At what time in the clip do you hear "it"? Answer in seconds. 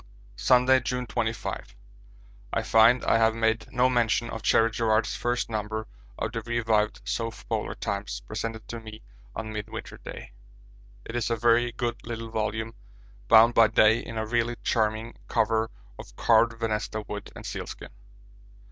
11.05-11.15